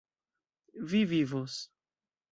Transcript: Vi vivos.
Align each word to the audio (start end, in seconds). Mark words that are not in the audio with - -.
Vi 0.93 1.03
vivos. 1.11 1.53